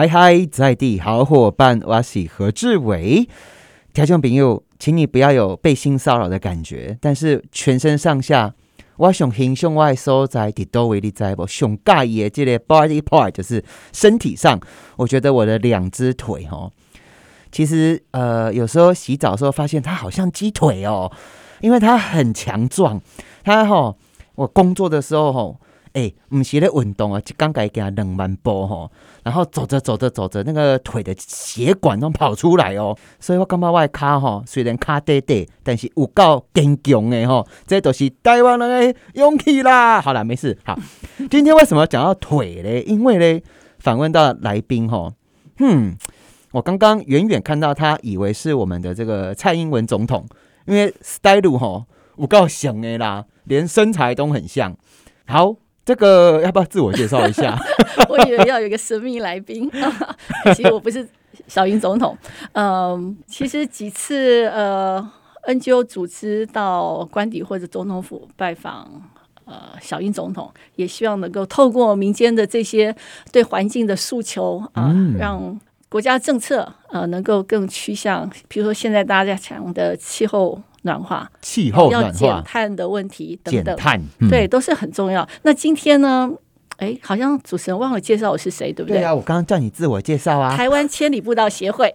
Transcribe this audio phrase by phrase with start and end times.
[0.00, 3.28] 嗨嗨，在地好伙伴，我是何志伟。
[3.92, 8.54] 听众朋友，请你不要有被性骚扰的感觉，但是全身上下，
[8.96, 11.46] 我想形容我的所在伫多位你在不？
[11.46, 14.58] 上介意的这个 body part 就是身体上，
[14.96, 16.72] 我觉得我的两只腿哦，
[17.52, 21.12] 其实呃，有时候洗澡的时候发现它好像鸡腿哦，
[21.60, 22.98] 因为它很强壮，
[23.44, 23.94] 它哈，
[24.36, 25.60] 我工作的时候吼。
[25.92, 28.88] 哎，唔是咧运动啊，就刚给他两万步吼，
[29.24, 40.00] 然后走着走着走着，那个腿的血管都跑出来哦，所以我感觉我卡吼，虽然卡短短，但是有够坚强的吼，这都是台湾人的勇气啦。
[40.00, 40.56] 好了，没事。
[40.64, 40.78] 好，
[41.28, 42.82] 今天为什么讲到腿嘞？
[42.82, 43.42] 因为嘞，
[43.80, 45.12] 访问到来宾吼，
[45.58, 45.96] 嗯，
[46.52, 50.24] 我刚刚远远看到他，以为是我们的这个蔡英文总统，
[50.66, 51.84] 因为 style 吼
[52.16, 54.76] 有够像的啦，连身材都很像。
[55.26, 55.56] 好。
[55.84, 57.58] 这个要不要自我介绍一下？
[58.08, 59.68] 我以为要有一个神秘来宾，
[60.54, 61.06] 其实我不是
[61.48, 62.16] 小英总统。
[62.52, 65.10] 嗯，其实几次呃
[65.46, 68.88] ，NGO 组织到官邸或者总统府拜访
[69.46, 72.94] 呃小英总统，也希望能够透过民间的这些
[73.32, 80.60] 对环境的诉求啊，让国家政策呃能够更趋向，比如说现在大家讲的气候。
[80.82, 85.28] 暖化、气候要减碳的问题等等，碳对都是很重要。
[85.42, 86.30] 那今天呢？
[86.78, 89.00] 哎，好像主持人忘了介绍我是谁，对不对？
[89.00, 90.56] 对啊，我刚刚叫你自我介绍啊。
[90.56, 91.92] 台湾千里步道协会。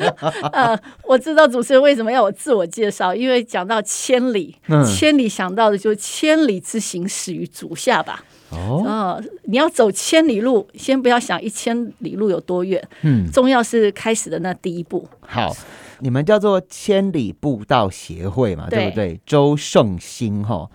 [0.52, 4.54] 呃，我知道主持人为什么要我自我介绍，因为讲到千里，
[4.86, 8.22] 千里想到的就是千里之行始于足下吧。
[8.50, 15.08] 哦，你要走千里路，先不要想一千里路有多远，嗯，重要是开始的那第一步。
[15.22, 15.56] 好。
[16.00, 19.20] 你们叫做千里步道协会嘛，对不对？
[19.24, 20.68] 周胜兴哈，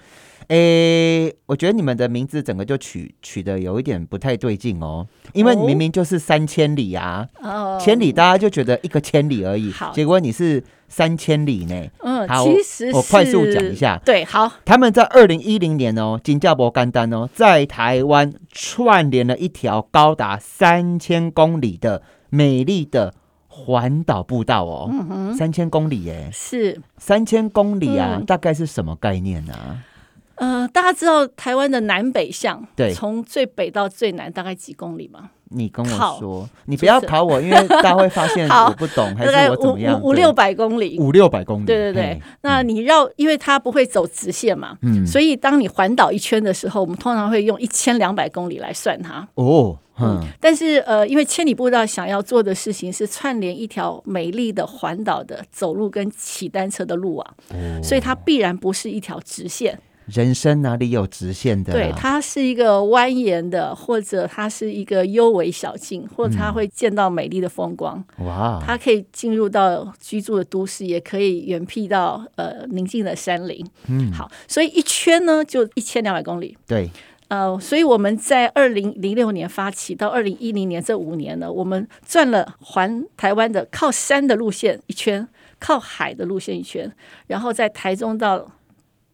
[0.47, 7.27] 诶，我觉得你们的名字整个就取取的有一点不太对劲哦，因为你明明就是三千里啊，
[7.79, 11.87] 千里大家就觉得一个千里而已，结果你是三千里呢。
[11.99, 23.13] 嗯，其实我快速讲一下，对，好，他们在二零一零年哦，金加博干丹哦，在台湾串联了一条高达三千公里的美丽的。
[23.53, 24.89] 环岛步道哦，
[25.37, 26.79] 三千公里耶，是。
[26.97, 29.53] 三千公里啊，大概是什么概念呢？
[30.41, 35.29] 呃，大家知道台湾的南北向，对，从最北到最南大概几公里吗？
[35.49, 40.01] 你跟我说，你不要考我，因为大家会发现 我不懂，还是我怎么样？
[40.01, 42.19] 五六百公里，五六百公里，对对对。
[42.41, 49.27] 那你绕，因为它不会走直线嘛，嗯，所以当你环岛一圈的时候，我们通常会用一千两百公里来算它。
[49.35, 49.77] 哦。
[49.99, 57.35] 嗯，但是呃，因为千里步道想要做的事情是串联一条美丽的环岛的走路跟骑单车的路网，
[57.83, 59.77] 所以它必然不是一条直线。
[60.07, 61.71] 人生哪里有直线的？
[61.71, 68.03] 对，它是一个蜿蜒的，或者它是一个幽微小径，或者它会见到美丽的风光。
[68.19, 68.61] 哇！
[68.65, 73.65] 它可以进入到居住的都市，也可以远僻到呃宁静的山林。
[73.87, 76.57] 嗯，好，所以一圈呢就一千两百公里。
[76.67, 76.89] 对。
[77.29, 85.25] 呃，所以我们在二零零六年发起到二零一零年这五年呢，我们转了环台湾的靠山的路线一圈，
[85.57, 86.91] 靠海的路线一圈，
[87.27, 88.45] 然后在台中到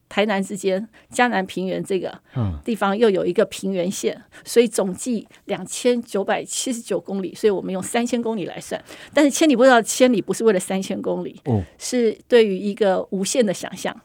[0.10, 2.18] 台南之间，江南平原这个
[2.64, 8.82] 地方又有一个平原线，所以总计两千九百七十九公里，所以我们用三千公里来算。
[9.14, 13.96] 但是千里步道千里不是为了三千公里，哦，是对于一个无限的想象。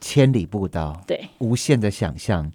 [0.00, 2.52] 千里步道，对，无限的想象。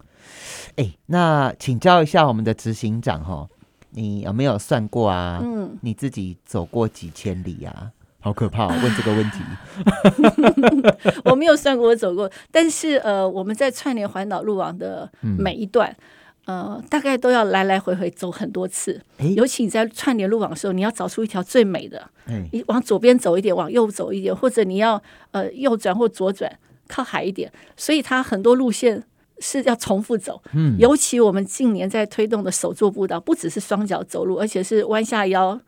[0.78, 3.48] 哎，那请教一下我们的执行长哈，
[3.90, 5.42] 你有没有算过啊？
[5.44, 7.92] 嗯，你自己走过几千里呀？
[8.24, 9.40] 好可怕，问这个问题。
[11.26, 15.94] 我没有算过，我走过，但是呃，我们在串联环岛路网的每一段，
[16.46, 19.02] 呃，大概都要来来回回走很多次。
[19.36, 22.10] 尤其你在串联路网的时候，你要找出一条最美的。
[22.54, 26.50] 你往左边走一点，往右走一点，或者你要呃右转或左转，
[26.88, 27.52] 靠海一点。
[27.76, 29.04] 所以它很多路线。
[29.40, 35.60] 是要重复走，嗯，尤其我们近年在推动的手作步道，不只是双脚走路，而且是弯下腰，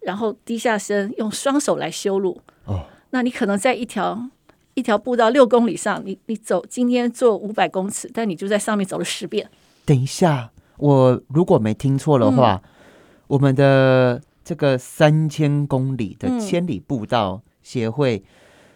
[0.00, 2.40] 然后低下身，用双手来修路。
[2.64, 4.28] 哦，那你可能在一条
[4.74, 9.50] 一条步道六公里上，你你走今天做五百公尺，但你就在上面走了十遍。
[9.84, 12.62] 等一下，我如果没听错的话，
[13.26, 18.22] 我们的这个三千公里的千里步道协会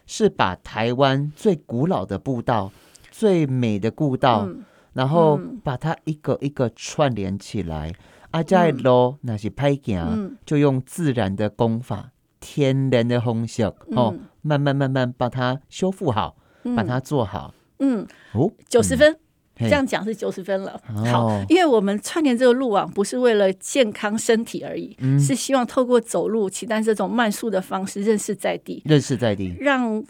[0.06, 2.70] 是把台湾最古老的步道。
[3.16, 4.48] 最美的步道，
[4.92, 7.94] 然后把它一个一个串联起来。
[8.34, 12.10] 啊，在路那是拍行，就用自然的功法、
[12.40, 16.36] 天然的风色，哦，慢慢慢慢把它修复好，
[16.74, 17.54] 把它做好。
[17.78, 19.16] 嗯，哦，九十分，
[19.56, 20.80] 这样讲是九十分了。
[21.12, 30.04] 好，因为我们串联这个路网不是为了健康身体而已，是希望透过走路、骑单这种慢速的方式认识在地，认识在地，让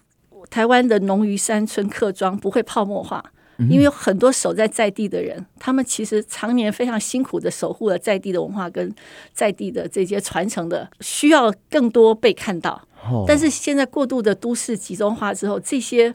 [0.48, 3.22] 台湾的农渔山村客庄不会泡沫化。
[3.70, 8.92] 因为有很多守在在地的人，他们其实常年非常辛苦的守护了在地的文化跟
[9.32, 12.80] 在地的这些传承的，需要更多被看到。
[13.26, 16.12] 但是现在过度的都市集中化之后，这些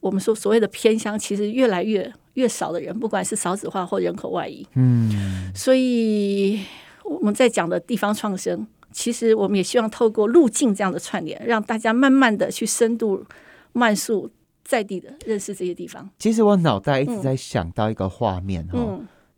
[0.00, 4.66] 我们说所谓的偏乡，其实越来越越少的人，不管是少子化或人口外移。
[4.74, 6.60] 嗯，所以
[7.04, 13.24] 我们在讲的地方创生，其实我们也希望透过路径这样的串联，让大家慢慢的去深度
[13.72, 14.30] 慢速。
[14.64, 16.08] 在地的认识这些地方。
[16.18, 18.78] 其实我脑袋一直在想到一个画面哈，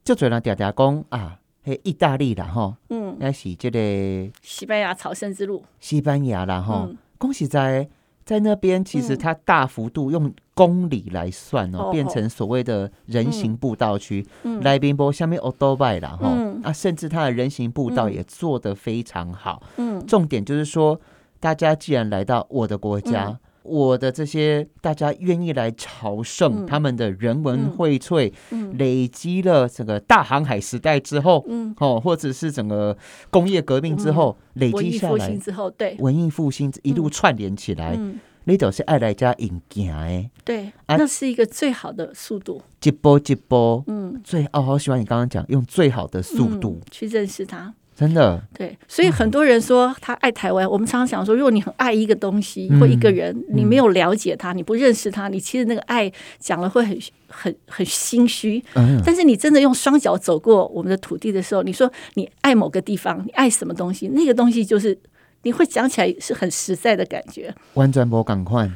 [0.04, 6.88] 就嘴上嗲嗲讲啊，嘿，意大利啦哈，嗯，那是这个西班牙朝圣之路，西班牙啦哈，
[7.18, 7.88] 恭喜在
[8.24, 14.24] 在那边，其实它大幅度用公里来算哦，变成所谓的人行步道区。
[14.62, 16.28] 来宾波下面奥多拜啦哈，
[16.62, 19.62] 啊，甚至它的人行步道也做得非常好。
[19.76, 21.00] 嗯，重点就是说，
[21.40, 23.38] 大家既然来到我的国家。
[23.66, 28.32] 我的这些大家愿意来朝圣，他们的人文荟萃，
[28.74, 31.44] 累积了整个大航海时代之后，
[31.78, 32.96] 哦，或者是整个
[33.30, 35.96] 工业革命之后累积下来之后，对。
[35.98, 37.98] 文艺复兴一路串联起来，
[38.44, 47.74] 那都是爱来加引进哎，对，那是一个最好的速度，一波一波，嗯，最哦，好喜欢你刚刚讲用最好的速度去认识它。
[47.96, 50.70] 真的对，所以很多人说他爱台湾。
[50.70, 58.62] 我们常常想说，如果你很爱一个东西或一个人，你没有了解他，你不认识他，你其实那个爱讲了会很很很心虚。
[58.74, 64.98] 嗯，但是你真的用双脚走过我们的土地的时候，你说你爱某个地方，你爱什么东西，那个东西就是
[65.44, 67.54] 你会讲起来是很实在的感觉。
[67.74, 68.70] 完全不赶快。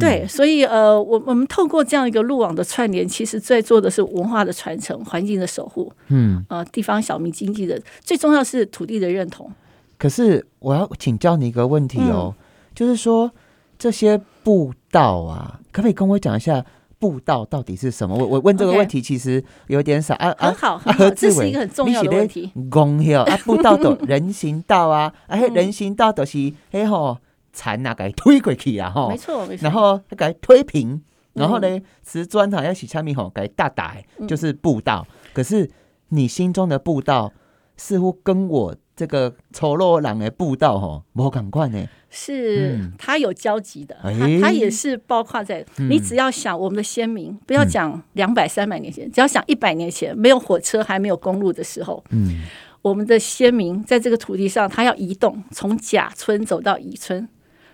[0.00, 9.48] 对，所以呃，我我们透过这样一个路网的串联，其实在做的是文化的传承、环境的守护，嗯，呃，地方小民经济的，最重要是土地的认同。
[9.96, 12.34] 可是我要请教你一个问题哦，
[12.74, 13.30] 就是说
[13.78, 16.64] 这些步道啊，可不可以跟我讲一下
[16.98, 18.16] 步道到底是什么？
[18.16, 22.50] 我我问这个问题其实有点少啊啊，很好，很好，这是一个很重要的问题。
[22.68, 27.18] 公 hiệu 啊，步道的人行道啊，哎，人行道都是哎吼。
[27.52, 29.64] 铲啊，给推过去啊，哈，没错，没错。
[29.64, 31.02] 然后给推平，
[31.32, 33.96] 然后呢，瓷砖好要洗下面吼，给大打，
[34.26, 35.06] 就是步道。
[35.32, 35.70] 可是
[36.08, 37.32] 你心中的步道，
[37.76, 41.86] 似乎跟我这个丑陋狼的步道吼，没感快呢。
[42.10, 43.94] 是它有交集的，
[44.40, 52.44] 它也是包括在你只要想我们的先民，不要讲两百三百年前，只要想一百年前没有火车还没有公路的时候，嗯，
[52.80, 57.28] 我们的先民在这个土地上，他要移动，从甲村走到乙村。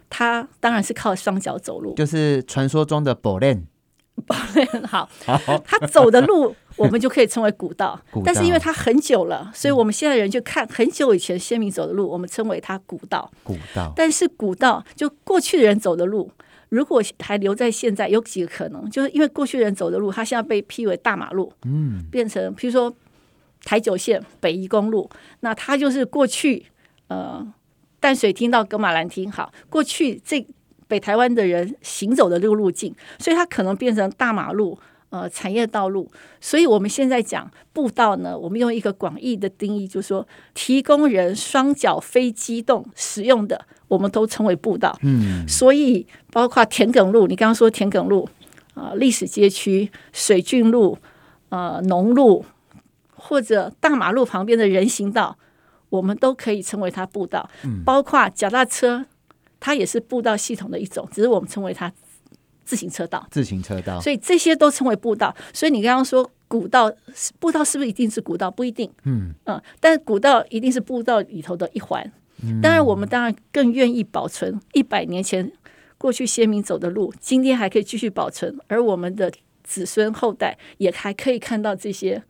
[0.08, 3.66] 他当然是靠双脚走路，就是传说中的宝链。
[4.26, 5.10] 宝链 好，
[5.64, 8.00] 他走的路我们就可以称为古道。
[8.24, 13.28] 但是因为它很久了，所以我们现在人就看很久以前先民走的路，我们称为它古道。
[13.42, 13.92] 古道。
[13.96, 16.30] 但是古道就过去的人走的路，
[16.68, 22.94] 如果还留在现在，有几个可能，就是因为过去人走的路，它现在被批为大马路，嗯，变成比如说
[23.64, 25.10] 台九线北宜公路，
[25.40, 26.66] 那它就是过去
[27.08, 27.44] 呃。
[28.04, 30.46] 淡水听到格马兰听好，过去这
[30.86, 34.78] 北台湾的人行走的这个路径，所以它可能变成大马路、
[35.08, 36.12] 呃产业道路。
[36.38, 43.58] 所以我们现在讲步道呢，我们用一个广义的定义，就是说提供人双脚非机动使用的，
[43.88, 44.94] 我们都称为步道。
[45.00, 48.28] 嗯，所以包括田埂路，你刚刚说田埂路
[48.74, 50.98] 啊，历史街区、水郡路、
[51.48, 52.44] 呃农路，
[53.16, 55.38] 或者大马路旁边的人行道。
[55.94, 57.48] 我们都可以称为它步道，
[57.84, 59.06] 包括脚踏车，
[59.60, 61.92] 它也是步道系统的一种，只是我们称为它
[62.64, 63.24] 自行车道。
[63.30, 65.32] 自行车道，所以这些都称为步道。
[65.52, 66.92] 所以你刚刚说古道，
[67.38, 68.50] 步道是不是一定是古道？
[68.50, 68.90] 不一定。
[69.04, 72.12] 嗯嗯，但是古道一定是步道里头的一环。
[72.60, 75.52] 当然，我们当然更愿意保存一百年前
[75.96, 79.32] 过去先民走的路，今天还可以继续保存，而我们的
[79.62, 82.24] 子孙后代也还可以看到这些。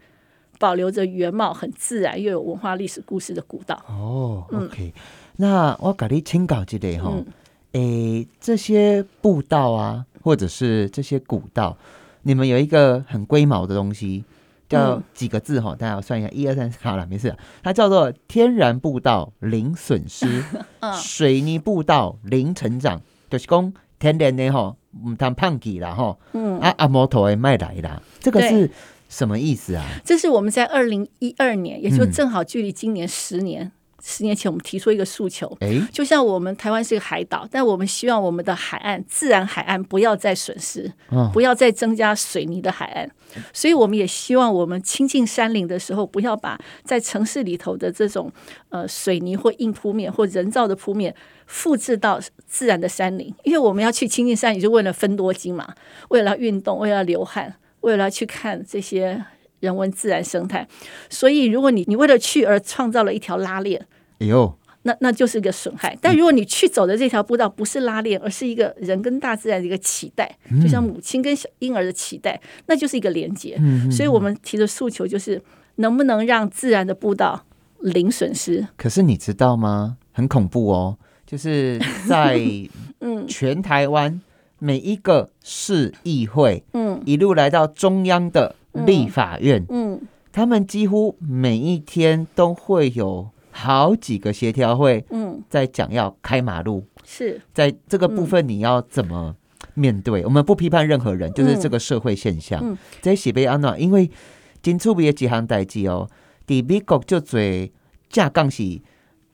[0.65, 3.79] 保留着原貌，很自然又有文化历史故事的古道。
[3.87, 4.95] 哦，OK，
[5.37, 7.13] 那我给你请教一下哈，
[7.73, 11.77] 诶，这些步道啊，或者是这些古道，
[12.23, 14.25] 你们有一个很龟毛的东西，
[14.67, 15.77] 叫几个字哈？
[15.79, 17.37] 大家算一下，一二三，好了，没事。
[17.63, 20.43] 它叫做天然步道零损失，
[20.97, 28.71] 水泥步道零成长，就是讲天然的哈，唔当胖起啦哈，嗯，啊阿摩托也卖来啦，这个是。
[29.15, 29.87] 什么意思啊？
[30.05, 33.71] 这是我们在二零一二年，也就正好距离今年十年
[34.03, 43.09] 十年前我们提出一个诉求，哎，就像我们台湾是个海岛，但我们希望我们的海岸自然海岸不要再损失，嗯不要再增加水泥的海岸，
[43.53, 48.31] 所以我们也希望我们亲近山林的时候，不要把在城市里头的这种
[48.71, 51.15] 呃水泥或硬铺面或人造的铺面
[51.47, 55.73] 复制到自然的山林，因为我们要去亲近山林，就为了分多金嘛，
[56.09, 59.25] 为了运动，为了流汗，为了要去看这些
[59.61, 60.67] 人文自然生态，
[61.09, 63.87] 所以如果你你为了去而创造了一条拉链。
[64.19, 65.97] 哎呦，那那就是一个损害。
[66.01, 73.59] 但如果你去走的这条步道不是拉链，而是一个人跟大自然的一个脐带，就像母亲跟小婴儿的脐带，那就是一个连接。
[73.91, 75.41] 所以我们提的诉求就是，
[75.77, 77.45] 能不能让自然的步道
[77.81, 78.67] 零损失？
[78.77, 79.97] 可是你知道吗？
[80.13, 82.41] 很恐怖哦，就是在
[83.01, 84.21] 嗯全台湾
[84.65, 86.99] 每一个市议会，嗯。
[87.05, 90.01] 一路来到中央的立法院，嗯，
[90.33, 97.39] 他们几乎每一天都会有好几个协调会嗯，在讲要开马路，是。
[97.53, 99.37] 在这个部分你要怎么
[99.75, 100.25] 面对？
[100.25, 102.59] 我们不批判任何人，就是这个社会现象。
[102.65, 102.79] 嗯。
[103.03, 103.77] 这是被安娜？
[103.77, 104.11] 因为
[104.63, 106.09] 真趣味的几行代志哦，
[106.47, 107.71] 伫美国就最
[108.09, 108.81] 架杠是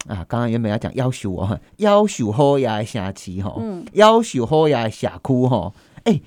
[0.06, 5.72] 啊，刚刚原本要讲要求哦，要求好呀的城市吼，嗯要求好呀的社区哈，
[6.04, 6.20] 哎、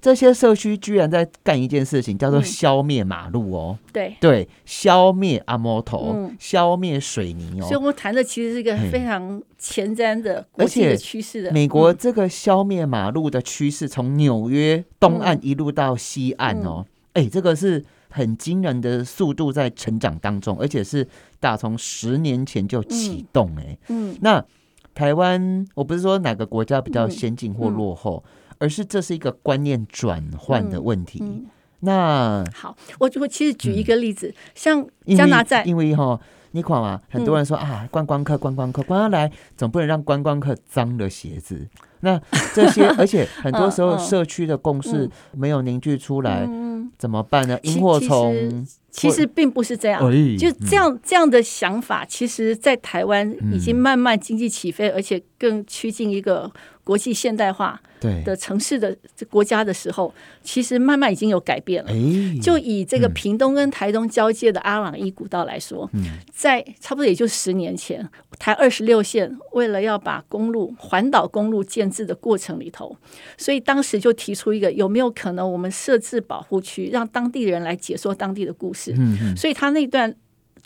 [0.00, 3.78] 这些社区居然在干一件事情，叫做嗯消灭马路哦。
[3.92, 4.16] 对。
[4.20, 7.64] 对，消灭阿摩头，嗯消灭水泥哦。
[7.64, 11.52] 所以我们谈的其实是一个非常前瞻的国际的而且趋势的。
[11.52, 21.06] 美国嗯这个消灭马路的趋势，从纽约东岸一路到西岸哦，哎、这个是很惊人的速度在成长当中，而且是
[21.38, 24.44] 打从十年前就启动哎、嗯那
[24.92, 28.22] 台湾，我不是说哪个国家比较嗯先进或落后，
[28.58, 31.20] 而是这是一个观念转换的问题。
[31.22, 31.46] 嗯，
[31.80, 34.84] 那好，我我其实举一个例子，像
[35.16, 41.66] 加拿大，因为哈，你看嘛，很多人说、啊，观光客，观光客，观光来，总不能让观光客脏了鞋子。
[42.00, 42.20] 那
[42.52, 46.69] 这些，而且很多时候社区的共识嗯没有凝聚出来，嗯，
[47.00, 47.58] 怎么办呢？
[47.62, 50.06] 其萤火其虫，其实并不是这样。
[50.06, 56.52] 哎就这样这样的想法，其实，在台湾已经慢慢经济起飞，而且更趋近一个
[56.90, 57.80] 国际现代化，
[58.24, 58.96] 的城市的
[59.30, 61.90] 国家的时候，其实慢慢已经有改变了。
[61.92, 66.18] 哎，就以这个嗯屏东跟台东交界的阿朗伊古道来说，嗯。
[66.32, 68.04] 在差不多也就十年前，
[68.40, 72.96] 台二十六线为了要把公路环岛公路建制的过程里头，
[73.38, 78.92] 所以当时就提出一个有没有可能我们设置保护区，让当地人来解说当地的故事。
[78.98, 80.12] 嗯嗯，所以他那段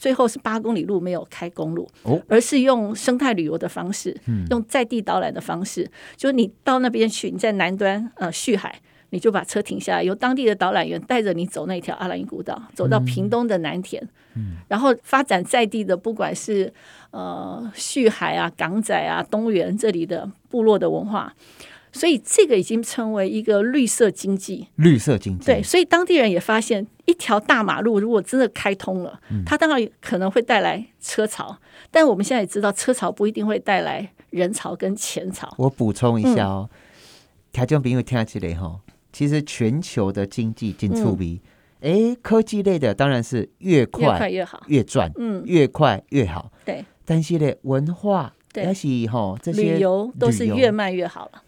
[0.04, 2.20] 最后是八公里路没有开公路，哦。
[2.28, 4.44] 而是用生态旅游的方式，嗯。
[4.50, 8.80] 用在地导览的方式，就是你到那边去，你在南端呃旭海。
[9.10, 14.02] 你就把车停下来，由当地的导览员带着你走那条阿兰伊古道，走到屏东的南田，
[14.66, 16.72] 然后发展在地的，不管是
[17.12, 21.32] 呃旭海啊、港仔啊、东园这里的部落的文化，
[21.94, 24.66] 所以这个已经成为一个绿色经济。
[24.74, 31.56] 绿色经济，对，所以当地人也发现，一条大马路如果真的开通了，它当然可能会带来车潮，
[31.92, 35.54] 但我们现在也知道，车潮不一定会带来人潮跟钱潮。
[35.56, 36.68] 我补充一嗯下哦，
[37.52, 38.80] 台中朋友听起来哈，
[39.12, 41.40] 其实全球的经济进嗯触比，
[41.80, 44.60] 哎、科技类的当然是越越快快越好。
[44.66, 46.50] 越赚，嗯，越快越好。
[46.64, 51.42] 对，但是呢，文化对也是哈这些旅游都是越卖越好了。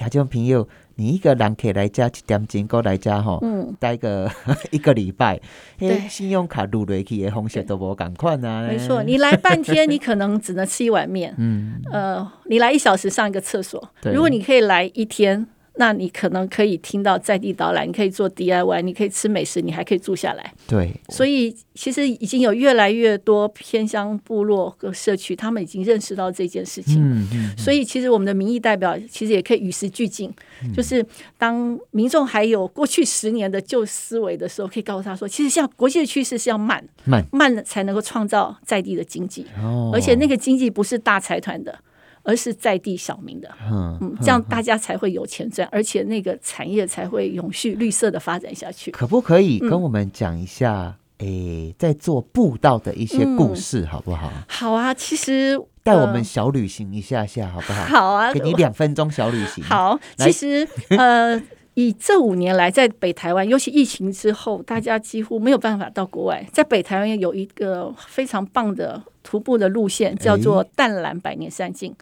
[0.00, 4.30] 哎，听众朋友，你一个人可以来家一点钟，过来家吼，嗯，待个
[4.70, 5.40] 一个礼拜，
[5.78, 8.66] 对嘿，信用卡入落去的方式都无共款啊。
[8.68, 11.34] 没错，你来半天，你可能只能吃一碗面。
[11.38, 13.88] 嗯，呃，你来一小时上一个厕所。
[14.00, 15.46] 对如果你可以来一天，
[15.78, 20.52] 那你可能可以听到在地导览，你可以做 DIY，你可以吃美食，你还可以住下来。
[20.66, 26.96] 对，所以其实已经有越来越多偏乡部落和社区，他们已经认识到这件事情。
[27.00, 30.32] 嗯嗯，所以其实我们的民意代表其实也可以与时俱进，
[30.74, 31.04] 就是
[31.38, 41.78] 当民众还有过去十年的旧思维的时候，可以告诉他说，其实像国际的趋势是要慢，慢慢了才能够创造在地的经济，哦，而且那个经济不是大财团的。
[42.22, 48.90] 而是在地小民的，嗯嗯，这样大家才会有钱赚，而且那个产业才会永续绿色的发展下去。
[48.90, 50.96] 可不可以嗯跟我们讲一下？
[51.18, 54.30] 诶，在做步道的一些故事，好不好？
[54.46, 57.82] 好啊，其实带我们呃小旅行一下下，好不好？
[57.86, 61.36] 好啊，给你两分钟小旅行。，好，其实呃，
[61.78, 66.44] 以这五年来，在北台湾，尤其疫情之后，大家几乎没有办法到国外。
[66.52, 71.16] 在北台湾有一个非常棒的徒步的路线，叫做淡蓝。
[71.20, 71.94] 百年山径。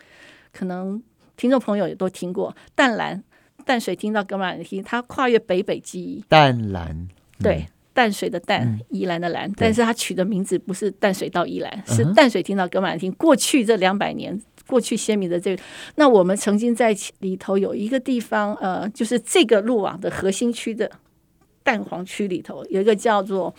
[0.50, 1.02] 可能
[1.37, 3.23] 听众朋友也都听过淡蓝。
[3.66, 7.09] 淡水，听到格马兰汀，它跨越北北基，淡蓝，
[7.40, 13.12] 对，淡水的淡嗯，宜兰的兰，但是它取的名字不是淡水到宜兰，是淡水听到格马兰厅。
[13.12, 15.63] 过去这两百年，过去鲜明的这个，
[15.95, 20.91] 那我们曾经在里头有一个地方，呃，就是这个路网的核心区的
[21.63, 23.55] 蛋黄区里头，有一个叫做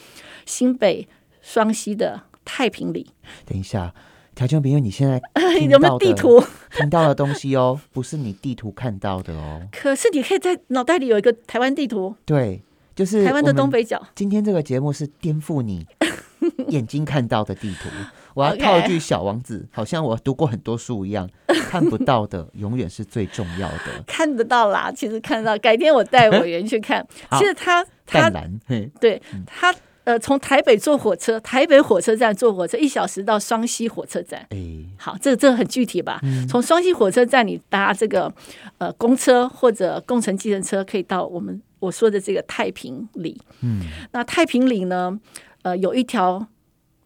[0.45, 1.07] 新北
[1.41, 3.09] 双溪的太平里，
[3.45, 3.93] 等一下，
[4.35, 5.21] 条件朋友，你现在
[5.69, 6.43] 有没有地图？
[6.71, 9.67] 听到的东西哦， 不是你地图看到的哦。
[9.71, 12.61] 可是你可以在脑袋里有一个台湾地图，对，
[12.95, 14.05] 就是台湾的东北角。
[14.13, 15.87] 今天这个节目是颠覆你
[16.67, 17.89] 眼睛看到的地图。
[18.37, 21.27] 我要套一句《小王子》，好像我读过很多书一样，
[21.71, 23.85] 看不到的永远是最重要的。
[24.05, 25.57] 看得到啦，其实看得到。
[25.57, 27.03] 改天我带委员去看。
[27.39, 34.45] 其实他他淡蓝，嘿，对他呃，从台北坐火车，台北火车站坐火车一小时到双溪火车站。
[34.51, 34.57] 哎，
[34.99, 36.19] 好，这这个很具体吧？
[36.21, 38.31] 嗯从双溪火车站你搭这个
[38.77, 43.41] 呃公车或者工程计程车，可以到我们我说的这个太平里。
[43.61, 45.19] 嗯，那太平里呢，
[45.63, 46.47] 呃，有一条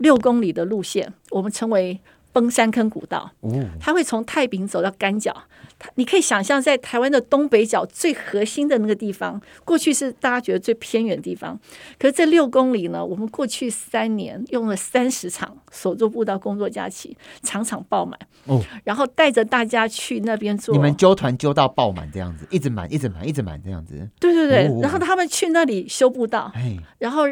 [0.02, 2.00] 六公里的路线，我们称为
[2.34, 3.32] 崩山坑古道。
[3.42, 5.36] 哦，它会从太平走到干角。
[5.78, 11.60] 它你可以想象，在台湾的东北角最核心的那个地方，过去是大家觉得最偏远的地方。
[11.98, 18.18] 可是这六公里呢，我们过去三年用了三十场手作步道工作假期，场场爆满。
[18.46, 24.08] 哦，然后带着大家去那边做，你们揪团揪到爆满这样子，一直满，一直满，一直满这样子。
[24.20, 27.24] 对对对，哦然后他们去那里修步道，哎，然后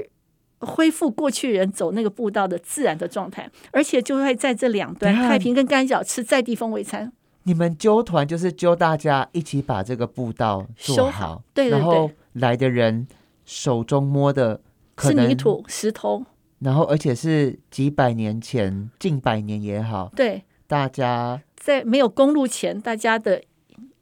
[0.59, 7.11] 恢复过去人走那个步道的自然的状态，而且就会在这两端太平跟干角吃在地风味餐。
[7.43, 12.15] 你们揪团就是揪大家一起把这个步道做修好对对然后对。
[12.33, 13.07] 来的人
[13.45, 14.61] 手中摸的
[14.93, 16.23] 可能是泥，土、石头，
[16.59, 23.41] 然后而且是几百年前、近百年也好，对，大家在没有公路前，大家的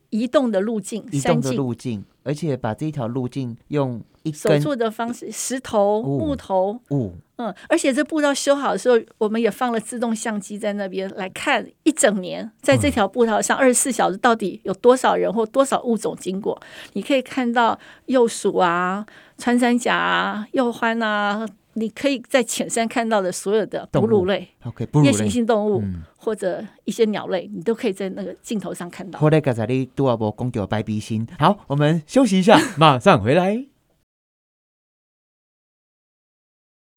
[0.09, 16.59] 移动的路径、移动的、路径，而且把这一条路径用一根手做的方式，石头、哦木头，雾嗯，而且这步道修好的时候，我们也放了自动相机在那边来看一整年，在这条步道上二十四小时到底有多少人或多少物种经过，
[16.93, 19.05] 你可以看到鼬鼠啊、
[19.37, 21.47] 穿山甲啊、鼬獾啊，
[21.79, 25.29] 你可以在浅山看到的所有的哺乳类、，OK，夜行嘞。
[25.29, 29.19] 性动物、嗯，或者一些鸟类，你都可以在那个镜头上看到。
[29.19, 33.67] 后来刚才你杜阿伯公掉白鼻心，好，我们休息一下， 马上回来。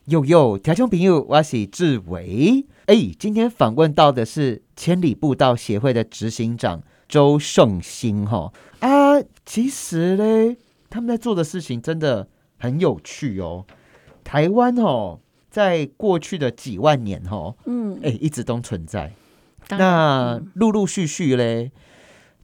[0.06, 2.64] 哟哟，听众朋友，我是志伟。
[2.86, 10.56] 哎，今天访问到的是千里步道协会的执行长周胜兴哈啊，其实嘞，
[10.88, 13.66] 他们在做的事情真的很有趣哦。
[14.30, 15.18] 台湾哦，
[15.50, 19.12] 在过去的几万年哦，嗯，哎，一直都存在。
[19.70, 21.72] 那嗯陆陆续续嘞，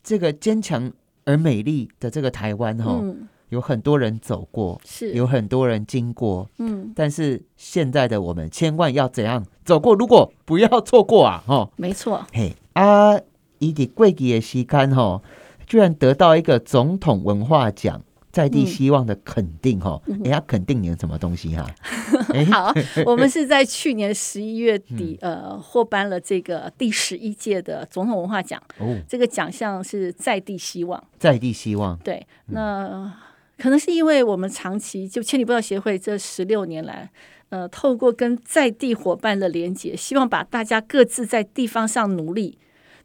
[0.02, 0.90] 这个坚强
[1.26, 9.94] 而美丽的这个台湾哈、嗯有很多人走过，是有很多人经过，嗯，但是现在的我们千万要怎样走过？
[9.94, 11.44] 如果不要错过啊！
[11.46, 13.16] 哈，没错，嘿啊，
[13.60, 15.22] 伊的贵己的时间哈，
[15.64, 18.02] 居然得到一个总统文化奖。
[18.36, 18.66] 在地嗯。
[18.66, 21.66] 希望的肯定哈，嗯人家肯定你的什么东西哈？
[22.34, 22.44] 哎。
[22.44, 22.72] 好，
[23.06, 25.34] 我们是在去年十一月底，嗯。
[25.34, 28.62] 呃，获颁了这个第十一届的总统文化奖。
[28.78, 33.10] 哦，这个奖项是在地希望，在地希望，对，那
[33.58, 37.10] 可能是因为我们长期就千里步道协会这十六年来，
[37.48, 42.58] 呃，透过跟在地伙伴的连接，希望把大家各自在地方上努力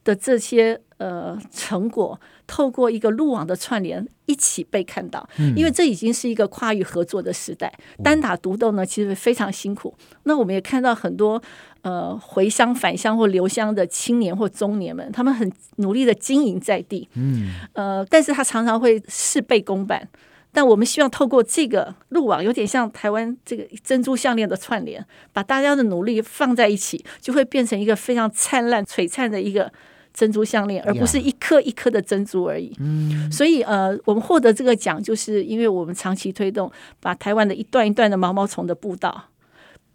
[0.04, 2.20] 的这些呃成果，
[2.52, 5.26] 透过一个路网的串联，一起被看到。
[5.56, 9.96] 因为这已经是一个跨域合作的时代，单打独斗呢，其实非常辛苦。
[10.24, 11.42] 那我们也看到很多
[11.84, 20.06] 呃回乡返乡或留乡的青年或中年们，他们很努力的经营在地，嗯，呃，但是他常常会事倍功半。
[20.54, 29.72] 但我们希望透过这个路网，有点像台湾这个珍珠项链的串联，把大家的努力放在一起，就会变成一个非常灿烂、璀璨的一个
[30.13, 32.76] 珍珠项链，而不是一颗一颗的珍珠而已。
[32.80, 39.26] 嗯，所以呃，我们获得这个奖，就是因为我们长期推动，把台湾的一段一段的毛毛虫的步道，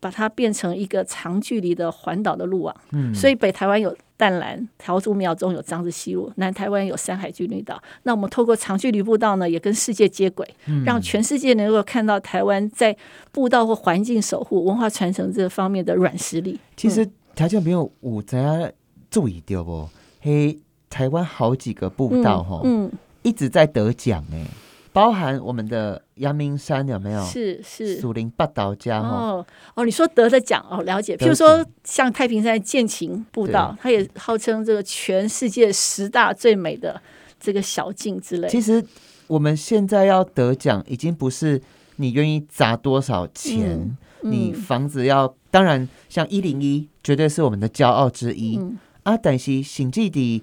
[0.00, 2.74] 把它变成一个长距离的环岛的路网。
[2.92, 7.82] 嗯所以北台湾有淡蓝、桃竹苗中有张子西路，南台湾有山海军绿岛。
[8.04, 12.96] 那我们透过长距离步道呢，也跟世界接轨，嗯让全世界能够看到台湾在
[13.30, 16.58] 步道或环境守护、文化传承这方面的软实力。
[16.74, 18.72] 其实条件没有有知影
[19.10, 19.86] 注意到不？
[20.26, 20.58] 嘿，
[20.90, 22.90] 台湾好几个步道哈、嗯，
[23.22, 24.44] 一直在得奖哎，
[24.92, 27.22] 包含我们的阳明山有没有？
[27.24, 28.00] 是是。
[28.00, 31.16] 属林八岛家哈，哦哦，你说得的奖哦，了解。
[31.16, 37.00] 譬如说，像太平山剑琴步道，它也号称这个全世界十大最美的
[37.38, 38.48] 这个小径之类。
[38.48, 38.84] 其实
[39.28, 41.62] 我们现在要得奖，已经不是
[41.98, 43.78] 你愿意砸多少钱？
[43.78, 49.16] 嗯你房子要，当然像一零一绝对是我们的骄傲之一、嗯啊。
[49.16, 50.42] 但是醒记底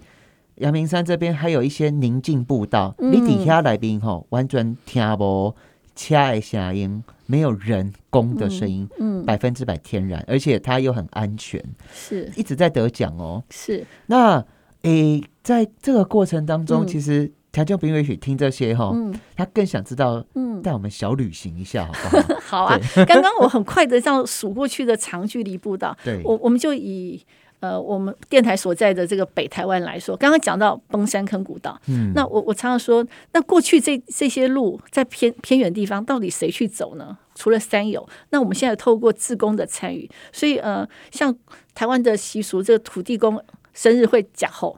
[0.56, 5.54] 阳明山这边还有一些宁静步道，嗯你底下来宾吼完全听无
[5.96, 13.44] 车的声音，没有人工的声音，嗯，百分之百天然，而且它又很安全，是一直在得奖哦。
[13.50, 14.44] 是，那
[14.84, 22.40] 诶，在这个过程当中，嗯其实条件朋友也许听这些哈，嗯他更想知道嗯，带我们小旅行一下，好不好？
[22.42, 22.80] 好啊。
[23.08, 27.24] 刚刚我很快的这样数过去的长距离步道，对，我我们就以
[27.64, 32.12] 呃我们电台所在的这个北台湾来说，刚刚讲到崩山坑古道，嗯。
[32.14, 37.18] 那我我常常说，那过去这这些路在偏偏远地方，到底谁去走呢？
[37.36, 41.34] 除了山友，那我们现在透过自工的参与，所以呃，像
[41.74, 43.42] 台湾的习俗，这个土地公
[43.74, 44.78] 生日会假后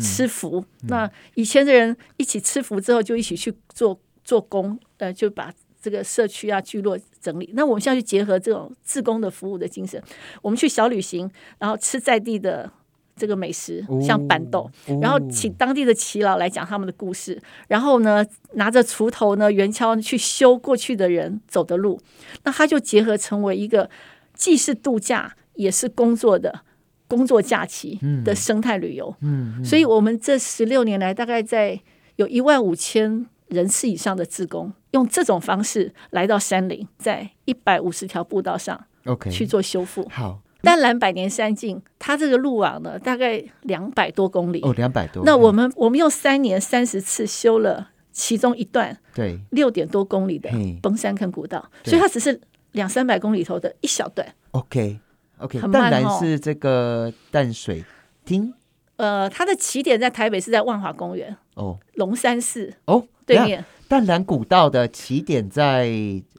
[0.00, 7.50] 吃福，那以前的人一起吃福之后，就一起去做做工，呃，就把这个社区啊聚落整理。
[7.54, 10.02] 那我们现在去结合这种自工的服务的精神，
[10.42, 12.70] 我们去小旅行，然后吃在地的
[13.16, 14.70] 这个美食，像板豆。
[15.00, 22.00] 然后请当地的耆老来讲他们的故事，然后呢拿着锄头呢圆锹去修过去的人走的路，
[22.44, 23.88] 那它就结合成为一个
[24.34, 26.60] 既是度假也是工作的
[27.06, 29.14] 工作假期的生态旅游。
[29.20, 31.78] 嗯，所以我们这十六年来，大概在
[32.16, 40.08] 有一万五千人次以上的自工，用这种方式来到山林，在一百五十条步道上 OK 去做修复。
[40.10, 40.40] 好。
[40.62, 44.60] 淡蓝百年山径，它这个路网呢，大概两百多公里。
[44.60, 45.22] 哦，两百多。
[45.24, 49.40] 那我们我们用三年三十次修了其中一段对。
[49.52, 50.50] 六点多公里的
[50.82, 52.38] 崩山坑古道，所以它只是
[52.72, 54.34] 两三百公里头的一小段。
[54.50, 55.00] OK
[55.38, 56.18] OK，很慢淡蓝哦。
[56.20, 57.82] 是这个淡水
[58.26, 58.52] 厅
[58.96, 61.78] 呃，它的起点在台北是在万华公园哦。
[61.94, 65.90] 龙山寺哦，对面，淡蓝古道的起点在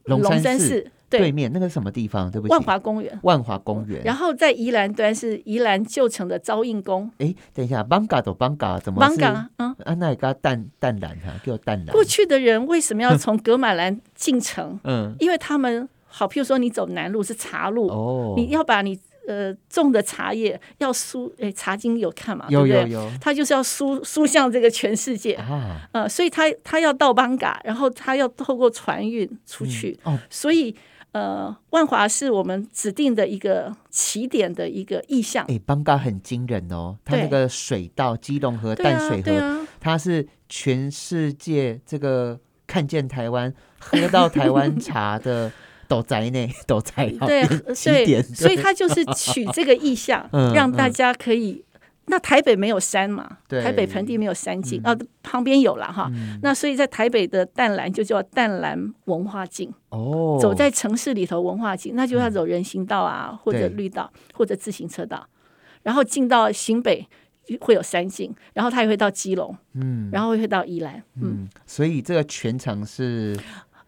[0.06, 2.32] 龙山寺寺对对面，那个是什么地方？
[2.32, 3.20] 对不起，万华公园。
[3.24, 4.02] 万华公园。
[4.06, 9.76] 然后在宜兰端是宜兰旧城的招印宫，哎，等一下，邦嘎都邦嘎怎么是邦港啊。
[9.84, 11.88] 啊，那也个淡淡蓝哈，叫淡蓝。
[11.88, 14.80] 过去的人为什么要从格马兰进城？
[14.88, 22.66] 嗯因为他们好，譬如说你走南路是茶路，哦，你要把你呃种的茶叶要输，哎，茶经有看嘛，有？
[22.66, 23.12] 有有。
[23.20, 30.76] 他就是要输输向这个全世界，啊，呃，所以他他要到邦嘎，然后他要透过船运出去，哦，所以
[31.12, 35.46] 呃，万华是我们指定的一个起点的一个意向。
[35.48, 45.52] 哎，邦嘎很惊人哦，它对那个水道基隆河、淡水河，它是全世界这个看见台湾、喝到台湾茶的
[45.92, 47.44] 斗宅内， 斗宅对
[47.76, 51.66] 所以他就是取这个意向 嗯，让大家可以。
[52.06, 53.62] 那台北没有山嘛，对。
[53.62, 56.10] 台北盆地没有山景，啊，旁边有了哈。
[56.14, 56.40] 嗯。
[56.42, 65.26] 那所以在台北的淡蓝就叫淡蓝文化径，哦，走在城市里头文化径，那就要走人行道啊，或者对绿道，或者自行车道，
[65.84, 67.08] 然后进到新北
[67.62, 70.10] 会有山景，然后他也会到基隆，嗯。
[70.12, 73.38] 然后会到宜兰，嗯，嗯，所以这个全程是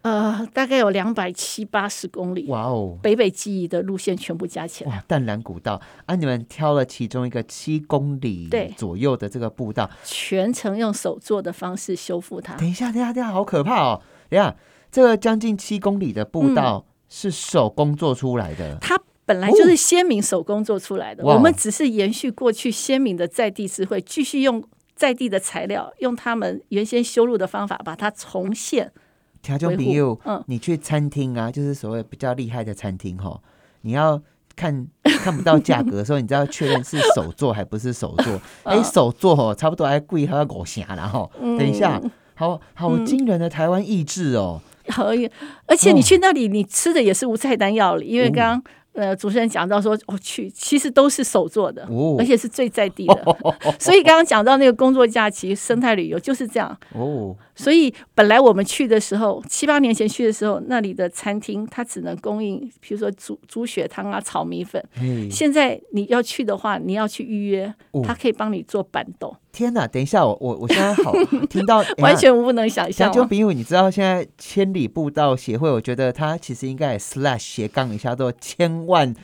[0.04, 2.98] 呃，大概有两百七八十公里，哇哦。
[3.02, 4.90] 北北基宜的路线全部加起来。
[4.90, 6.14] 哇，淡蓝古道啊！
[6.14, 12.54] 你们挑了其中一个七公里左右的这个步道，全程用手做的方式修复它。
[12.56, 14.02] 等一下，等一下，等一下，好可怕哦！
[14.28, 14.54] 等一下，
[14.92, 24.62] 这个将近七公里的步嗯道是手工做出来的，它本来就是先民手工做出来的，哦我们只是延续过去先民的在地智慧，继续用
[24.94, 28.92] 在地的材料，用他们原先修路的方法把它重现。
[29.44, 33.38] 条件维护比如，嗯你去餐厅啊，就是所谓比较厉害的餐厅哈，
[33.82, 34.20] 你要
[34.56, 34.86] 看
[35.22, 38.34] 看不到价格的时候，你就要确认是手做还不是手做？
[38.64, 42.00] 哎、嗯手做哦，差不多还贵还要五成然后，等一下，
[42.34, 45.30] 好好嗯惊人的台湾意志哦，可以，
[45.66, 48.62] 而且你去那里，你吃的也是无菜单料理，因为刚刚。
[48.96, 53.36] 呃，主持人讲到说，我、去其实都是手做的，哦而且是最在地的。
[53.76, 56.78] 所以刚刚讲到那个工作假期、生态旅游就是这样。
[56.92, 64.84] 哦，所以本来我们去的时候，七八年前去的时候，那里的餐厅它只能供应，比如说猪猪血汤啊、炒米粉。
[65.00, 69.86] 嗯，现在你要去的话，你要去预约哦，它可以帮你做板豆，天哪！
[69.86, 71.12] 等一下，我我我现在好
[71.48, 72.14] 听到 完。
[72.16, 79.14] 全无不能想象就比如你知道现在千里步道协会，我觉得它其实应该也 slash 斜杠一下，做千万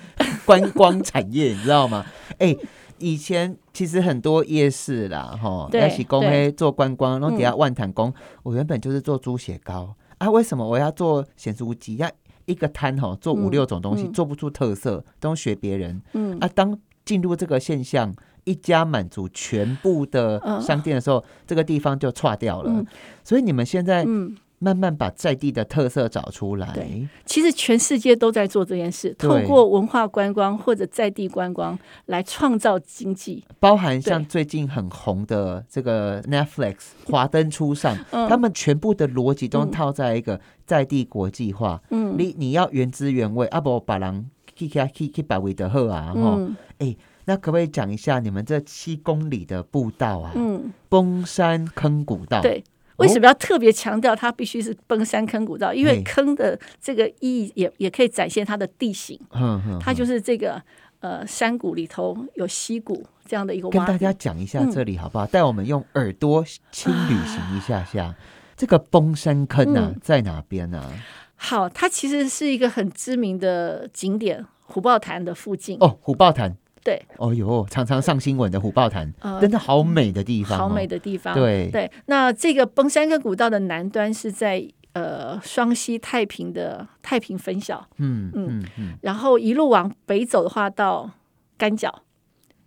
[0.45, 2.05] 观光产业，你知道吗？
[2.39, 2.55] 哎、
[3.01, 6.31] 以前其实很多夜市啦，哈，对要起公对。
[6.31, 7.59] 黑做观光，然后底下嗯。
[7.59, 11.97] 万坦宫，我原本就是做猪血糕啊，为什么我要做咸酥鸡？
[11.97, 12.09] 要
[12.47, 16.01] 一个摊哈做五嗯六种东西，嗯做不出特色，都学别人。
[16.13, 16.49] 嗯，啊。
[16.55, 20.61] 当进入这个现象，一家满足全部的嗯。
[20.61, 22.71] 商店的时候，这个地方就垮掉了。
[22.71, 22.87] 嗯。
[23.25, 26.71] 所以你们现在嗯，慢慢把在地的特色找出来。
[26.75, 33.43] 对，其实全世界都在做这件事，透过文化观光或者在地观光来创造经济。
[33.59, 36.75] 包含像最近很红的这个 Netflix
[37.11, 37.97] 《华灯初上》，
[38.29, 41.83] 他们全部的逻辑都套在一个在地国际化。
[41.89, 46.39] 嗯，你你要原汁原味，阿伯把人去去去去把维德赫啊，哈，
[46.81, 46.95] 哎，
[47.25, 50.33] 那可不可以讲一下你们这七公里的步道啊？
[50.37, 52.43] 嗯，崩山坑古道。
[52.43, 52.63] 对。
[53.01, 55.75] 为什么要特别强调它必须是崩山坑古道？
[55.75, 59.19] 因为坑的这个意义也也可以展现它的地形。
[59.33, 60.63] 嗯它就是这个
[61.01, 63.69] 呃山谷里头有溪谷这样的一个。
[63.71, 65.27] 跟大家讲一下这里好不好？
[65.27, 68.15] 带我们用耳朵轻旅行一下下。
[68.57, 70.93] 这个崩山坑呢在哪边呢？
[71.37, 75.79] 好，它其实是一个很知名的景点——虎豹潭的附近。
[75.81, 76.55] 哦，虎豹潭。
[76.83, 81.35] 对，哦哟，常常上新闻的虎豹潭，真的好美的地方，好美的地方。
[81.35, 91.11] 对对，那这个崩山跟古道的南端是在呃双溪太平的太平分校，嗯嗯嗯，然后一路往北走的话，到
[91.59, 92.03] 干角，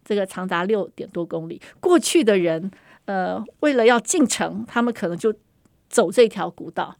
[0.05, 1.59] 这个长达六点多公里。
[1.79, 2.69] 过去的人，
[3.05, 5.33] 呃，为了要进城，他们可能就
[5.89, 6.95] 走这条古道，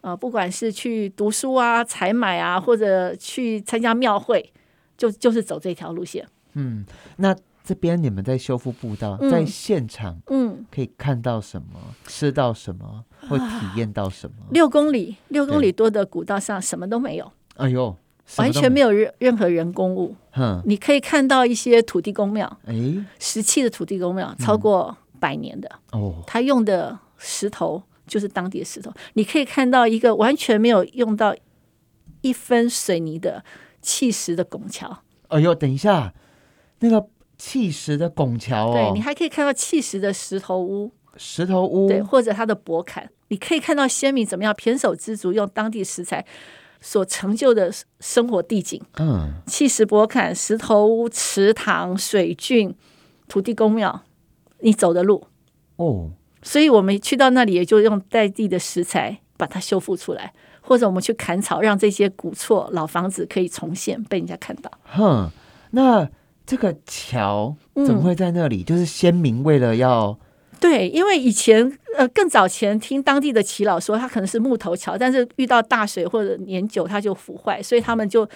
[0.00, 4.52] 呃，不管是去读书啊、采买啊，或者去参加庙会，
[4.96, 6.26] 就就是走这条路线。
[6.56, 6.84] 嗯，
[7.16, 14.36] 那这边你们在修复步道，在现场，嗯，可以看到什么，吃到什么，会体验到什么？
[14.50, 17.32] 六公里，六公里多的古道上什么都没有。
[17.56, 17.96] 哎呦，
[18.38, 20.14] 完全没有任任何人工物。
[20.36, 22.74] 嗯，你可以看到一些土地公庙，哎，
[23.18, 25.68] 石器的土地公庙，超过百年的。
[25.90, 28.92] 哦，他用的石头就是当地的石头。
[29.14, 31.34] 你可以看到一个完全没有用到
[32.20, 33.44] 一分水泥的
[33.82, 35.02] 砌石的拱桥。
[35.28, 36.14] 哎呦，等一下。
[36.86, 46.24] 那个砌石的拱桥哦，对你还可以看到砌石的石头屋，石头屋对，或者它的博坎，你可以看到先民怎么样胼手知足，用当地食材
[46.80, 48.80] 所成就的生活地景。
[48.98, 52.74] 嗯，砌石博坎、石头屋、池塘、水郡、
[53.28, 54.02] 土地公庙，
[54.60, 55.26] 你走的路
[55.76, 56.12] 哦。
[56.42, 64.70] 所以我们去到那里，也就用在地的食材把它修复出来，或者我们去砍草，让这些古厝老房子可以重现，被人家看到。
[64.84, 65.30] 哼，
[65.72, 66.08] 那。
[66.46, 68.62] 这个桥怎么会在那里？
[68.62, 70.16] 就是先民为了要
[70.60, 78.26] 对，因为以前呃更早前听当地的耆老说，它可能是木头桥，但是遇到大水或者年久，它就腐坏，所以他们就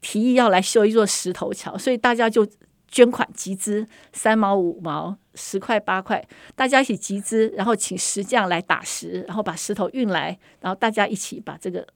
[0.00, 2.46] 提议要来修一座石头桥，所以大家就
[2.88, 6.26] 捐款集资三毛五毛十块八块，
[6.56, 11.86] 大家一起集资，然后请石匠来打石，然后把石头运来，然后大家一起把这个。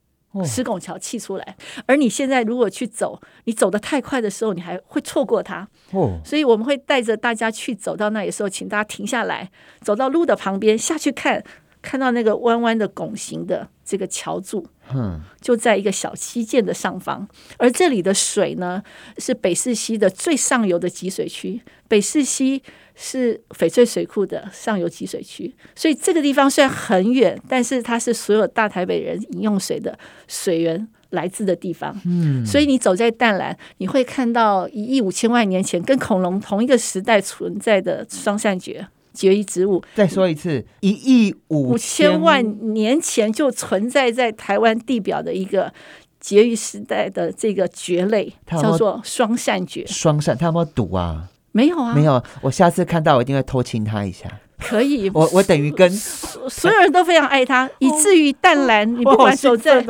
[0.44, 5.68] 石拱桥砌出来，而你现在如果去走，你走得太快的时候，你还会错过它。
[5.90, 11.44] 哦，所以我们会带着大家去走到那里的时候，请大家停下来，走到路的旁边下去看，
[11.82, 18.82] 看到那个弯弯的拱形的这个桥柱，嗯，就在一个小溪涧的上方，而这里的水呢，
[19.18, 22.62] 是北四溪的最上游的集水区，北四溪。
[22.94, 31.98] 是翡翠水库的上游集水区，所以这个地方虽然很远，但是它是所有大台北人饮用水的水源来自的地方。
[32.04, 39.82] 嗯，所以你走在淡蓝，你会看到一亿五千万年前跟恐龙同一个时代存在的双扇蕨蕨异植物。
[39.94, 45.72] 再说一次，一亿五千万年前就存在在台湾地表的一个
[46.20, 49.86] 蕨异时代的这个蕨类，叫做双扇蕨。
[49.86, 51.28] 双扇，它有没有毒啊？
[51.52, 52.22] 没有啊，没有。
[52.40, 54.28] 我下次看到我一定会偷亲他一下。
[54.58, 59.84] 可以，我我等于跟所有人都非常爱他，以至于淡蓝，你不管走在，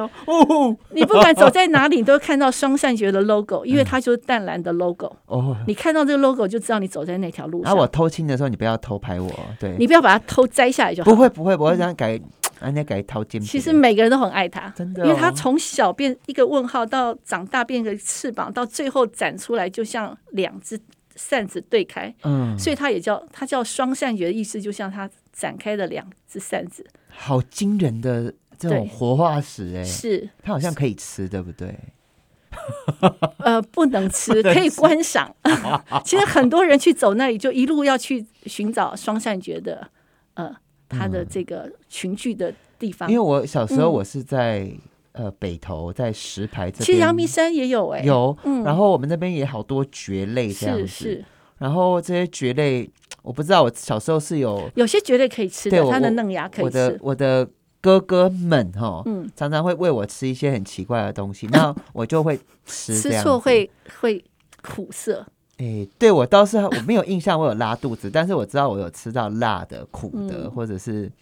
[0.92, 5.14] 你不管走在哪里，你都看到双善觉的 logo， 因为它就是淡蓝的 logo。
[5.26, 7.70] 哦，你看到这个 logo 就知道你走在那条路上。
[7.70, 11.10] 啊，我偷亲的时候，你不要偷拍我，对，你不要把它偷摘下来就好。
[11.10, 12.18] 不会不会，我会这样改，
[12.62, 13.38] 人家改掏金。
[13.42, 20.80] 其实每个人都很爱他，真的，因为他从小变一个问号，到长大变个翅膀，到最后展出来，就像两只。
[21.16, 31.74] 扇子对开，嗯，所以它也叫它叫双扇蕨的意思，就像它展开的两只扇子，好惊人的这种活化石哎，是它好像可以吃，对不对？
[33.38, 35.34] 呃， 不能吃，可以观赏。
[36.04, 39.88] 其实很多人去走那里，就一路要去寻找双扇蕨的
[40.34, 40.54] 呃
[40.88, 43.10] 它的这个群聚的地方。
[43.10, 44.70] 因为我小时候我是在。
[45.12, 51.22] 呃，北投在石牌这边，其实阳明山也有哎，有，嗯然后我们那边也好多蕨类这样子，
[51.58, 52.88] 然后这些蕨类，
[53.22, 56.78] 我不知道，我小时候是有有些蕨类可以吃的，它的嫩芽可以吃。
[56.78, 57.48] 我的我的
[57.80, 63.70] 哥哥们哈，嗯，常常会喂我吃一些很奇怪的东西，那 我就会吃，吃错会
[64.00, 64.24] 会
[64.62, 65.26] 苦涩。
[65.58, 71.12] 哎，对我倒是我没有印象，我有拉肚子，但是我知道我有吃到辣的、苦的，或者是。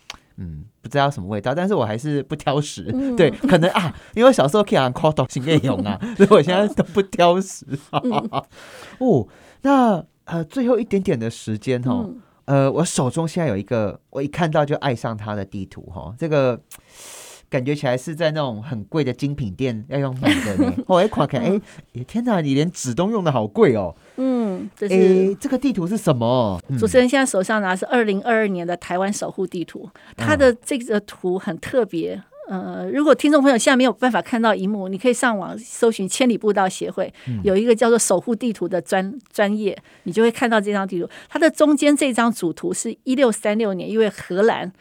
[0.40, 2.85] 嗯，不知道什么味道，但是我还是不挑食。
[3.16, 7.64] 对，可能啊，因为小时候可以按 call 到新内容啊， 所以我现在都不挑食。
[8.98, 9.29] 哦，
[9.62, 12.11] 那呃，最后一点点的时间哦，
[12.46, 16.61] 呃，我手中现在有一个，我一看到就爱上它的地图哈，这个。
[17.51, 20.73] 感觉起来是在那种很贵的精品店要用买的呢。
[20.87, 21.61] 我一看看，哎，
[22.07, 23.93] 天哪，你连纸都用的好贵哦。
[24.17, 26.63] 嗯，这是这个地图是什么？
[26.79, 32.23] 主持人现在手上拿是二零二二年的台湾守护地图，它的这个图很特别。
[32.49, 41.09] 呃，如果听众朋友现在没有办法看到荧幕，你可以上网搜寻千里步道协会，有一个叫做守护地图的专专业，你就会看到这张地图。
[41.29, 44.73] 它的中间这张主图是一六三六年，因为荷兰。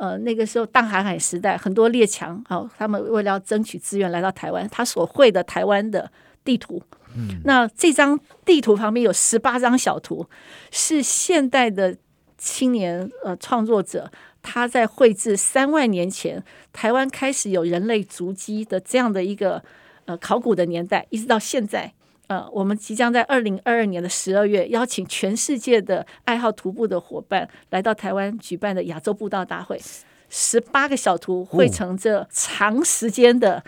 [0.00, 6.10] 呃，那个时候大航海时代，很多列强好，他们为了要争取资源来到台湾，他所绘的台湾的
[6.42, 6.82] 地图。
[7.14, 10.26] 嗯，那这张地图旁边有十八张小图，
[10.70, 11.94] 是现代的
[12.38, 14.10] 青年呃创作者
[14.40, 19.62] 他在绘制三万年前台湾开始有人类足迹的这样的一个
[20.06, 21.92] 呃考古的年代，一直到现在。
[22.30, 29.80] 呃，我们即将在二零二二年的十二月邀请全世界的爱好徒步的伙伴来到台湾举办的亚洲步道大会，
[30.28, 33.60] 十八个小图汇成这长时间的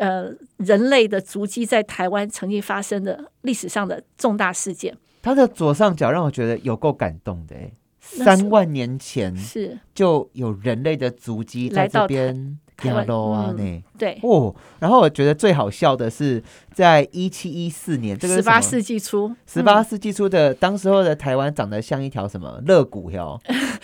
[0.00, 4.96] 呃人类的足迹在台湾曾经发生的历史上的重大事件。
[5.22, 7.54] 它的左上角让我觉得有够感动的，
[8.00, 12.58] 三万年前是就有人类的足迹在这边。
[12.84, 14.18] 亚罗啊，呢对。
[14.22, 23.40] 哦，然后我觉得最好笑的是，在一七一四年，这个十八世纪初，十八世纪初的当时候的台湾长得像一条什么肋骨 哟，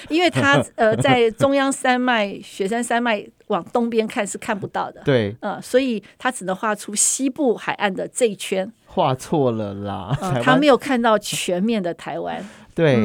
[0.08, 12.44] 因为它呃在中央山脉雪山山脉往东边看是看不到的，对，呃，所以他只能画出西部海岸的这一圈，画错了啦，他没有看到全面的台湾。
[12.74, 12.96] 对，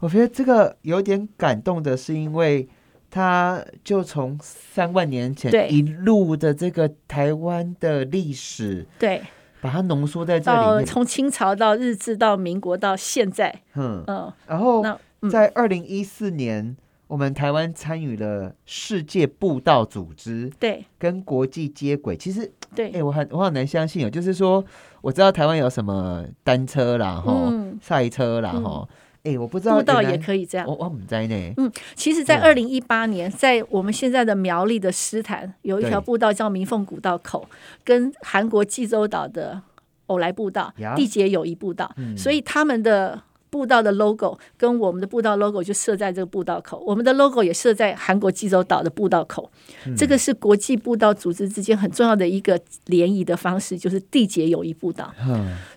[0.00, 2.68] 我觉得这个有点感动的是因为。
[3.10, 9.22] 他就从三万年前一路的这个台湾的历史，对，
[9.60, 14.04] 把它浓缩在这里面，从清朝到日治到民国到现在，嗯。
[14.06, 14.84] 嗯，然后
[15.30, 22.14] 在二零一四年，我们台湾参与了世界步道组织，对，跟国际接轨。
[22.14, 24.62] 其实，对，哎，我很我很难相信哦，就是说，
[25.00, 28.86] 我知道台湾有什么单车啦，哈，赛车啦，哈。
[29.28, 31.54] 哎，我不知道步道也可以这样，我我不在呢。
[31.56, 37.48] 嗯，其实，在二零一八年，在我们现在的苗栗的诗坛，有一条步道叫明凤古道口，
[37.84, 39.60] 跟韩国济州岛的
[40.06, 43.22] 偶来步道、地节友谊步道，所以他们的。
[43.50, 49.50] 步道的 logo 跟我们的步道 logo 就设在这个步道口，我们的 logo 也设在韩国济州岛的步道口。
[49.96, 55.12] 这个是国际步道组织之间很重要的一个联谊的方式，就是缔结友谊步道。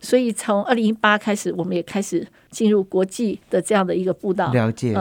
[0.01, 4.51] 所以从二零一八开始，我们也开始进入国际的这样的一个步道。
[4.51, 4.95] 了解。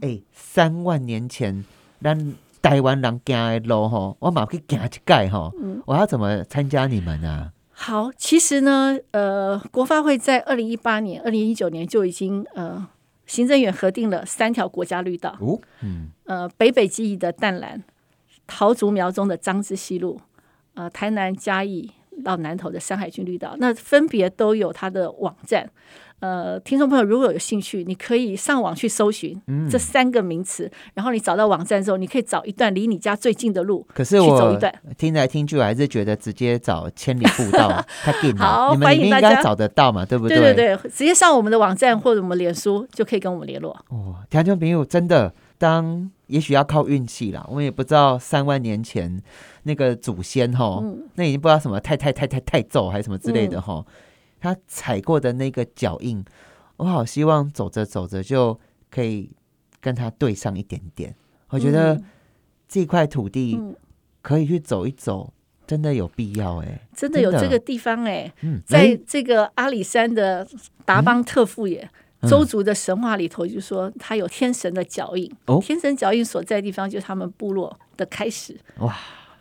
[0.00, 1.64] 哎，三万年前，
[2.00, 5.50] 让台湾人行的路哈，我马去行一盖哈。
[5.86, 7.52] 我要怎么参加你们呢？
[7.84, 12.86] 好，其实呢，呃，国发会在二零一八年、二零一九年就已经呃，
[13.26, 15.36] 行政院核定了三条国家绿道。
[15.40, 17.82] 哦，嗯，呃，北北基宜的淡蓝，
[18.46, 20.20] 桃竹苗中的张之西路，
[20.74, 21.90] 呃，台南嘉义
[22.22, 25.68] 到南投的山海军绿道，那分别都有它的网站。
[26.22, 29.36] 呃，听众朋友如果有兴趣，你可以上网去搜寻
[29.68, 33.84] 这三个名词，然后你找到网站之后，你可以找一段离你家最近的路。
[33.92, 34.56] 可是我
[34.96, 38.46] 听来听去，我还是觉得直接找千里步道 太近了。
[38.46, 40.38] 好，欢迎大家找得到嘛，对不对？
[40.38, 43.76] 对对对，直接上我们的网站或者我们脸书就可以跟我们联络。
[43.88, 49.20] 哦，听众朋友，真的，当也许要靠运气啦，我们也不知道三万年前
[49.64, 50.80] 那个祖先哈，
[51.16, 53.84] 那已经不知道什么太太太太太咒还是什么之类的哈。
[54.42, 56.24] 他踩过的那个脚印，
[56.76, 58.58] 我好希望走着走着就
[58.90, 59.30] 可以
[59.80, 61.14] 跟他对上一点点。
[61.50, 62.02] 我觉得
[62.66, 63.56] 这块土地
[64.20, 65.32] 可以去走一走，
[65.64, 68.32] 真的有必要哎，真的有这个地方哎。
[68.66, 70.44] 在这个阿里山的
[70.84, 71.88] 达邦特富野，
[72.28, 78.58] 周族的神话里头就说他有天神的脚印，天神脚印所在地方就是他们部落的开始。
[78.78, 78.98] 哇！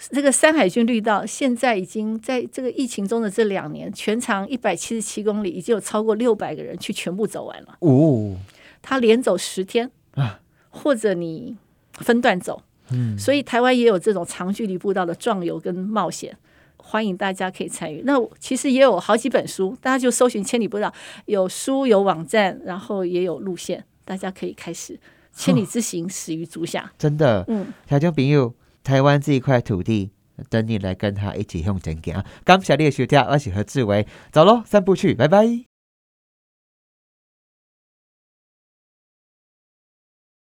[0.09, 7.77] 这个山海军绿道现在已经在这个疫情中的这两年，全长一百七十七公里，已经有超过六百个人去全部走完了。
[7.79, 8.35] 哦，
[8.81, 11.55] 他连走十天啊，或者你
[11.93, 16.35] 分段走，嗯，所以台湾也有这种长距离步道的壮游跟冒险，
[16.77, 18.01] 欢迎大家可以参与。
[18.03, 20.91] 那其实也有好几本书，大家就搜寻千里步道，
[21.25, 24.99] 有书有网站，然后也有路线，大家可以开始
[25.31, 26.91] 千里之行始于足下。
[26.97, 28.51] 真的，嗯，条件朋友。
[28.83, 30.11] 台湾这一块土地，
[30.49, 32.23] 等你来跟他一起用真行。
[32.43, 35.70] 感谢你的收听，我是何志伟，走喽，散步去，拜拜。